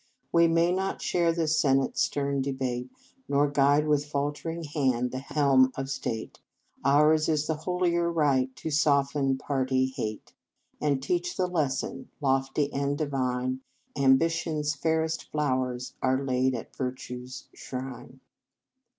[0.31, 2.89] We may not share the Senate s stern debate,
[3.29, 6.39] Nor guide with faltering hand the helm of state;
[6.83, 10.33] Ours is the holier right to soften party hate,
[10.81, 13.59] And teach the lesson, lofty and divine,
[13.95, 18.21] Ambition s fairest flowers are laid at Virtue s shrine."